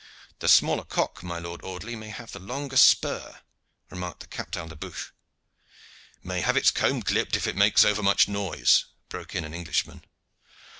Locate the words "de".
4.67-4.75